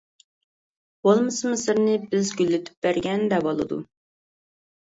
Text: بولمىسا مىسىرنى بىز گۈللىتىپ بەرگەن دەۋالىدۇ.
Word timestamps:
بولمىسا 1.07 1.51
مىسىرنى 1.51 1.93
بىز 2.05 2.31
گۈللىتىپ 2.39 2.81
بەرگەن 2.87 3.25
دەۋالىدۇ. 3.35 3.81